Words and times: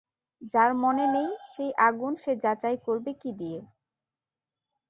যার 0.51 0.71
মনে 0.83 1.05
নেই 1.07 1.29
সেই 1.45 1.71
আগুন 1.87 2.13
সে 2.15 2.31
যাচাই 2.43 2.77
করবে 2.85 3.11
কী 3.21 3.31
দিয়ে। 3.39 3.59